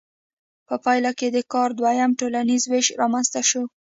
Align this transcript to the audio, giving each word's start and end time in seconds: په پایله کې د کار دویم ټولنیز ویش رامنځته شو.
په 0.67 0.75
پایله 0.83 1.11
کې 1.19 1.27
د 1.31 1.37
کار 1.53 1.69
دویم 1.79 2.11
ټولنیز 2.19 2.63
ویش 2.67 2.87
رامنځته 3.01 3.41
شو. 3.49 3.63